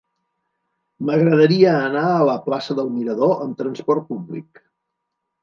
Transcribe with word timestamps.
M'agradaria 1.09 1.73
anar 1.89 2.05
a 2.13 2.23
la 2.31 2.39
plaça 2.47 2.77
del 2.81 2.91
Mirador 2.95 3.37
amb 3.45 3.61
trasport 3.61 4.09
públic. 4.11 4.65